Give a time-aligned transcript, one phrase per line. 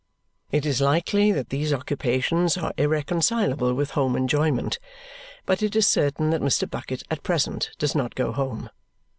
[0.51, 4.79] It is likely that these occupations are irreconcilable with home enjoyment,
[5.45, 6.67] but it is certain that Mr.
[6.67, 8.71] Bucket at present does not go home.